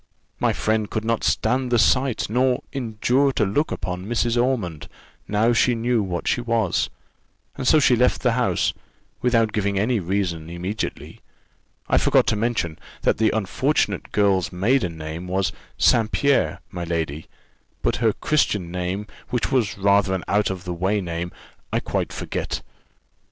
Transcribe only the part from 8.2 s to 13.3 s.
the house, without giving any reason, immediately. I forgot to mention, that the